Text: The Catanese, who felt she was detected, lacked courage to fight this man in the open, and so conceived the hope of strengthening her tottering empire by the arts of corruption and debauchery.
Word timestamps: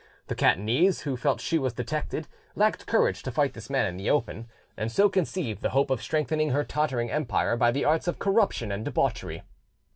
The 0.29 0.35
Catanese, 0.35 1.01
who 1.01 1.15
felt 1.15 1.39
she 1.39 1.59
was 1.59 1.73
detected, 1.73 2.27
lacked 2.55 2.87
courage 2.87 3.21
to 3.21 3.31
fight 3.31 3.53
this 3.53 3.69
man 3.69 3.85
in 3.85 3.97
the 3.97 4.09
open, 4.09 4.47
and 4.75 4.91
so 4.91 5.07
conceived 5.09 5.61
the 5.61 5.69
hope 5.77 5.91
of 5.91 6.01
strengthening 6.01 6.49
her 6.49 6.63
tottering 6.63 7.11
empire 7.11 7.55
by 7.55 7.69
the 7.69 7.85
arts 7.85 8.07
of 8.07 8.17
corruption 8.17 8.71
and 8.71 8.83
debauchery. 8.83 9.43